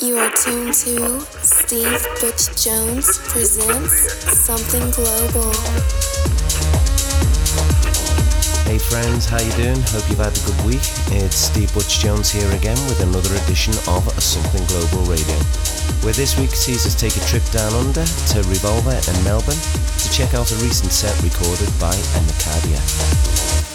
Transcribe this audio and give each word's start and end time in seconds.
You 0.00 0.18
are 0.18 0.30
tuned 0.32 0.74
to 0.84 1.20
Steve 1.40 2.06
Butch 2.20 2.52
Jones 2.62 3.18
presents 3.28 4.12
Something 4.28 4.90
Global. 4.90 5.52
Hey 8.68 8.78
friends, 8.78 9.24
how 9.24 9.40
you 9.40 9.52
doing? 9.52 9.80
Hope 9.88 10.04
you've 10.10 10.18
had 10.18 10.36
a 10.36 10.44
good 10.44 10.66
week. 10.66 10.84
It's 11.16 11.36
Steve 11.36 11.72
Butch 11.72 12.00
Jones 12.00 12.30
here 12.30 12.50
again 12.52 12.76
with 12.88 13.00
another 13.00 13.34
edition 13.44 13.72
of 13.88 14.04
Something 14.20 14.66
Global 14.66 15.08
Radio. 15.08 15.38
Where 16.04 16.12
this 16.12 16.38
week 16.38 16.50
sees 16.50 16.84
us 16.84 16.94
take 16.94 17.16
a 17.16 17.24
trip 17.24 17.44
down 17.52 17.72
under 17.72 18.04
to 18.04 18.38
Revolver 18.52 18.92
in 18.92 19.24
Melbourne 19.24 19.56
to 19.56 20.12
check 20.12 20.34
out 20.34 20.50
a 20.52 20.56
recent 20.56 20.92
set 20.92 21.16
recorded 21.22 21.72
by 21.80 21.94
Anacadia. 22.20 23.71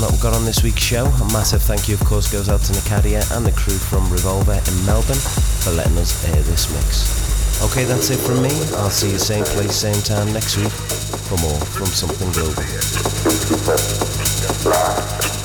That 0.00 0.10
we've 0.10 0.20
got 0.20 0.34
on 0.34 0.44
this 0.44 0.62
week's 0.62 0.82
show. 0.82 1.04
A 1.04 1.32
massive 1.32 1.62
thank 1.62 1.88
you, 1.88 1.94
of 1.94 2.04
course, 2.04 2.30
goes 2.30 2.48
out 2.48 2.60
to 2.62 2.72
Nicadia 2.72 3.22
and 3.36 3.44
the 3.44 3.52
crew 3.52 3.76
from 3.76 4.10
Revolver 4.10 4.54
in 4.54 4.86
Melbourne 4.86 5.20
for 5.60 5.70
letting 5.72 5.98
us 5.98 6.24
air 6.28 6.42
this 6.42 6.72
mix. 6.72 7.62
Okay, 7.62 7.84
that's 7.84 8.10
it 8.10 8.18
from 8.18 8.42
me. 8.42 8.50
I'll 8.80 8.90
see 8.90 9.10
you 9.10 9.18
same 9.18 9.44
place, 9.44 9.76
same 9.76 10.00
time 10.02 10.32
next 10.32 10.56
week 10.56 10.72
for 11.28 11.36
more 11.38 11.60
from 11.76 11.86
Something 11.86 12.30
Global. 12.32 12.62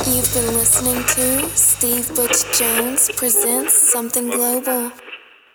You've 0.07 0.33
been 0.33 0.53
listening 0.55 1.03
to 1.15 1.49
Steve 1.55 2.07
Butch 2.15 2.43
Jones 2.57 3.11
presents 3.15 3.73
Something 3.73 4.29
Global. 4.29 4.91